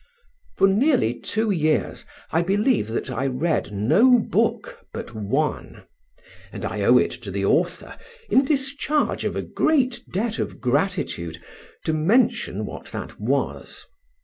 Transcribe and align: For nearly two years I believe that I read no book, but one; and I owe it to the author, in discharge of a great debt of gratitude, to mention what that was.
For 0.57 0.67
nearly 0.67 1.19
two 1.19 1.51
years 1.51 2.07
I 2.31 2.41
believe 2.41 2.87
that 2.87 3.11
I 3.11 3.27
read 3.27 3.71
no 3.71 4.17
book, 4.17 4.79
but 4.91 5.13
one; 5.13 5.83
and 6.51 6.65
I 6.65 6.81
owe 6.81 6.97
it 6.97 7.11
to 7.21 7.29
the 7.29 7.45
author, 7.45 7.99
in 8.27 8.43
discharge 8.43 9.25
of 9.25 9.35
a 9.35 9.43
great 9.43 10.03
debt 10.11 10.39
of 10.39 10.59
gratitude, 10.59 11.39
to 11.85 11.93
mention 11.93 12.65
what 12.65 12.85
that 12.87 13.19
was. 13.21 13.85